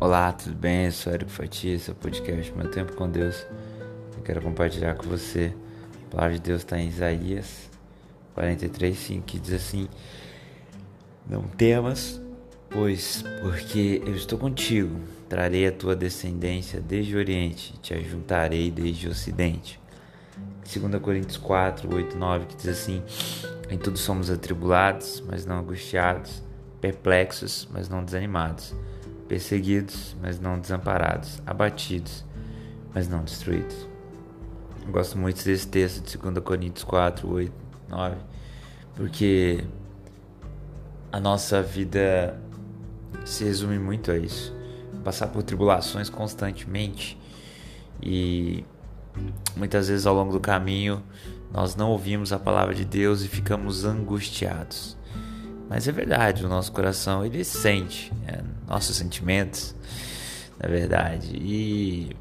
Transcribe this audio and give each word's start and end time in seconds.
Olá, 0.00 0.32
tudo 0.32 0.54
bem? 0.54 0.84
Eu 0.84 0.92
sou 0.92 1.12
Eric 1.12 1.28
é 1.28 1.90
o 1.90 1.94
podcast 1.96 2.52
Meu 2.52 2.70
Tempo 2.70 2.92
com 2.92 3.10
Deus. 3.10 3.44
Eu 4.16 4.22
quero 4.22 4.40
compartilhar 4.40 4.94
com 4.94 5.08
você. 5.08 5.52
A 6.06 6.10
palavra 6.14 6.36
de 6.36 6.40
Deus 6.40 6.60
está 6.60 6.78
em 6.78 6.86
Isaías 6.86 7.68
43, 8.32 8.96
5, 8.96 9.24
que 9.24 9.40
diz 9.40 9.54
assim: 9.54 9.88
Não 11.28 11.42
temas, 11.42 12.22
pois, 12.70 13.24
porque 13.42 14.00
eu 14.06 14.14
estou 14.14 14.38
contigo. 14.38 15.00
Trarei 15.28 15.66
a 15.66 15.72
tua 15.72 15.96
descendência 15.96 16.80
desde 16.80 17.16
o 17.16 17.18
Oriente, 17.18 17.76
te 17.82 17.92
ajuntarei 17.92 18.70
desde 18.70 19.08
o 19.08 19.10
Ocidente. 19.10 19.80
2 20.72 21.02
Coríntios 21.02 21.38
4, 21.38 21.92
8, 21.92 22.16
9, 22.16 22.46
que 22.46 22.54
diz 22.54 22.68
assim: 22.68 23.02
Em 23.68 23.76
tudo 23.76 23.98
somos 23.98 24.30
atribulados, 24.30 25.20
mas 25.26 25.44
não 25.44 25.58
angustiados, 25.58 26.40
perplexos, 26.80 27.68
mas 27.72 27.88
não 27.88 28.04
desanimados 28.04 28.72
perseguidos, 29.28 30.16
mas 30.20 30.40
não 30.40 30.58
desamparados, 30.58 31.40
abatidos, 31.46 32.24
mas 32.94 33.08
não 33.08 33.22
destruídos. 33.22 33.86
Eu 34.84 34.92
gosto 34.92 35.18
muito 35.18 35.44
desse 35.44 35.68
texto 35.68 36.02
de 36.02 36.16
2 36.16 36.38
Coríntios 36.42 36.82
4, 36.84 37.30
8, 37.30 37.52
9, 37.88 38.16
porque 38.96 39.64
a 41.12 41.20
nossa 41.20 41.62
vida 41.62 42.40
se 43.24 43.44
resume 43.44 43.78
muito 43.78 44.10
a 44.10 44.18
isso. 44.18 44.56
Passar 45.04 45.28
por 45.28 45.42
tribulações 45.42 46.10
constantemente 46.10 47.18
e 48.02 48.64
muitas 49.56 49.88
vezes 49.88 50.06
ao 50.06 50.14
longo 50.14 50.32
do 50.32 50.40
caminho 50.40 51.02
nós 51.52 51.74
não 51.74 51.90
ouvimos 51.90 52.32
a 52.32 52.38
palavra 52.38 52.74
de 52.74 52.84
Deus 52.84 53.22
e 53.22 53.28
ficamos 53.28 53.84
angustiados. 53.84 54.97
Mas 55.68 55.86
é 55.86 55.92
verdade, 55.92 56.44
o 56.44 56.48
nosso 56.48 56.72
coração 56.72 57.24
ele 57.24 57.44
sente 57.44 58.12
é, 58.26 58.42
nossos 58.66 58.96
sentimentos, 58.96 59.74
na 60.58 60.68
verdade. 60.68 61.36
E 61.36 62.16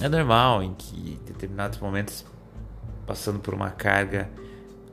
é 0.00 0.08
normal 0.08 0.62
em 0.62 0.72
que 0.74 0.96
em 0.96 1.26
determinados 1.26 1.78
momentos, 1.80 2.24
passando 3.04 3.40
por 3.40 3.52
uma 3.52 3.70
carga 3.70 4.30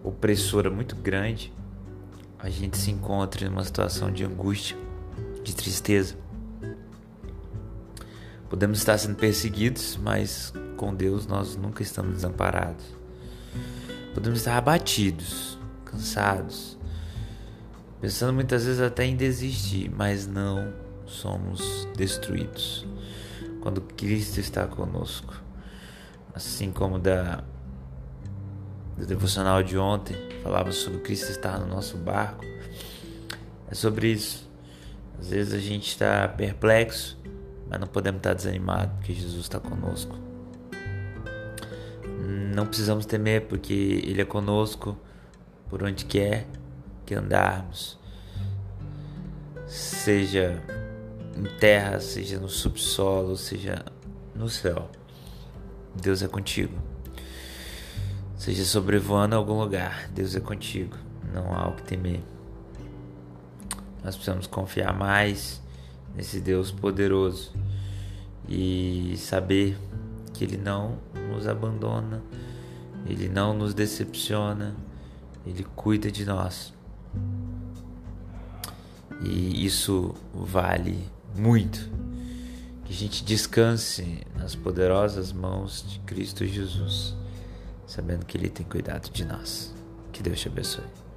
opressora 0.04 0.72
muito 0.72 0.96
grande, 0.96 1.54
a 2.40 2.50
gente 2.50 2.78
se 2.78 2.90
encontre 2.90 3.48
numa 3.48 3.64
situação 3.64 4.12
de 4.12 4.24
angústia, 4.24 4.76
de 5.44 5.56
tristeza. 5.56 6.16
Podemos 8.50 8.80
estar 8.80 8.98
sendo 8.98 9.16
perseguidos, 9.16 9.96
mas 10.02 10.52
com 10.76 10.96
Deus 10.96 11.28
nós 11.28 11.56
nunca 11.56 11.84
estamos 11.84 12.16
desamparados. 12.16 12.84
Podemos 14.16 14.40
estar 14.40 14.58
abatidos, 14.58 15.60
cansados, 15.86 16.79
pensando 18.02 18.34
muitas 18.34 18.66
vezes 18.66 18.82
até 18.82 19.06
em 19.06 19.16
desistir, 19.16 19.90
mas 19.90 20.28
não 20.28 20.74
somos 21.06 21.88
destruídos 21.96 22.86
quando 23.62 23.82
Cristo 23.82 24.40
está 24.40 24.68
conosco. 24.68 25.34
Assim 26.34 26.72
como 26.72 27.00
da 27.00 27.44
do 28.98 29.06
devocional 29.06 29.64
de 29.64 29.78
ontem 29.78 30.16
falava 30.44 30.72
sobre 30.72 31.00
Cristo 31.00 31.32
estar 31.32 31.58
no 31.60 31.68
nosso 31.68 31.98
barco. 31.98 32.44
É 33.70 33.76
sobre 33.76 34.12
isso. 34.12 34.50
Às 35.20 35.30
vezes 35.30 35.54
a 35.54 35.60
gente 35.60 35.88
está 35.88 36.28
perplexo, 36.28 37.18
mas 37.70 37.80
não 37.80 37.88
podemos 37.88 38.20
estar 38.20 38.34
desanimados 38.34 38.94
porque 38.96 39.14
Jesus 39.14 39.42
está 39.42 39.60
conosco. 39.60 40.18
Não 42.54 42.66
precisamos 42.66 43.06
temer 43.06 43.48
porque 43.48 44.02
Ele 44.04 44.22
é 44.22 44.26
conosco 44.26 44.98
por 45.70 45.84
onde 45.84 46.06
quer 46.06 46.48
que 47.10 47.16
andarmos, 47.16 47.98
seja 49.66 50.62
em 51.36 51.58
terra, 51.58 52.00
seja 52.00 52.38
no 52.38 52.48
subsolo, 52.48 53.36
seja 53.36 53.84
no 54.36 54.48
céu. 54.48 54.88
Deus 56.00 56.22
é 56.22 56.28
contigo. 56.28 56.78
Seja 58.38 58.64
sobrevoando 58.64 59.36
algum 59.36 59.60
lugar, 59.60 60.08
Deus 60.12 60.36
é 60.36 60.40
contigo. 60.40 60.96
Não 61.34 61.52
há 61.52 61.70
o 61.70 61.76
que 61.78 61.82
temer. 61.82 62.22
Nós 64.04 64.14
precisamos 64.14 64.46
confiar 64.46 64.96
mais 64.96 65.64
nesse 66.16 66.40
Deus 66.40 66.70
poderoso 66.70 67.52
e 68.48 69.16
saber 69.18 69.76
que 70.32 70.44
Ele 70.44 70.58
não 70.58 71.00
nos 71.28 71.48
abandona, 71.48 72.22
Ele 73.08 73.28
não 73.28 73.52
nos 73.52 73.74
decepciona, 73.74 74.76
Ele 75.44 75.64
cuida 75.76 76.12
de 76.12 76.24
nós. 76.24 76.78
E 79.22 79.66
isso 79.66 80.16
vale 80.34 81.10
muito. 81.36 81.90
Que 82.86 82.94
a 82.94 82.96
gente 82.96 83.24
descanse 83.24 84.22
nas 84.36 84.56
poderosas 84.56 85.32
mãos 85.32 85.86
de 85.88 86.00
Cristo 86.00 86.46
Jesus, 86.46 87.16
sabendo 87.86 88.26
que 88.26 88.38
Ele 88.38 88.50
tem 88.50 88.66
cuidado 88.66 89.12
de 89.12 89.26
nós. 89.26 89.74
Que 90.12 90.24
Deus 90.24 90.40
te 90.40 90.48
abençoe. 90.48 91.09